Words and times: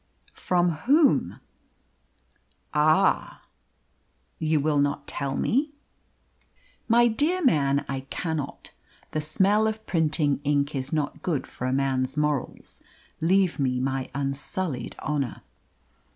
"From 0.33 0.69
whom?" 0.89 1.39
"Ah!" 2.73 3.43
"You 4.39 4.59
will 4.59 4.79
not 4.79 5.05
tell 5.05 5.37
me?" 5.37 5.73
"My 6.87 7.07
dear 7.07 7.43
man, 7.45 7.85
I 7.87 7.99
cannot. 8.09 8.71
The 9.11 9.21
smell 9.21 9.67
of 9.67 9.85
printing 9.85 10.41
ink 10.43 10.73
is 10.73 10.91
not 10.91 11.21
good 11.21 11.45
for 11.45 11.67
a 11.67 11.71
man's 11.71 12.17
morals. 12.17 12.81
Leave 13.19 13.59
me 13.59 13.79
my 13.79 14.09
unsullied 14.15 14.95
honour." 15.03 15.43